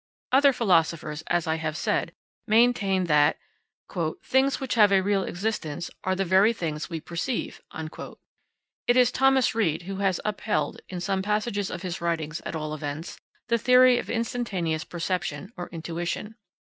Other 0.31 0.51
philosophers, 0.51 1.21
as 1.27 1.45
I 1.45 1.57
have 1.57 1.77
said, 1.77 2.11
maintain 2.47 3.03
that 3.03 3.37
"things 4.23 4.59
which 4.59 4.73
have 4.73 4.91
a 4.91 4.99
real 4.99 5.21
existence 5.21 5.91
are 6.03 6.15
the 6.15 6.25
very 6.25 6.53
things 6.53 6.89
we 6.89 6.99
perceive." 6.99 7.61
It 8.87 8.97
is 8.97 9.11
Thomas 9.11 9.53
Reid 9.53 9.83
who 9.83 9.97
has 9.97 10.19
upheld, 10.25 10.81
in 10.89 11.01
some 11.01 11.21
passages 11.21 11.69
of 11.69 11.83
his 11.83 12.01
writings 12.01 12.41
at 12.47 12.55
all 12.55 12.73
events, 12.73 13.19
the 13.47 13.59
theory 13.59 13.99
of 13.99 14.09
instantaneous 14.09 14.83
perception, 14.83 15.53
or 15.55 15.69
intuition. 15.69 16.33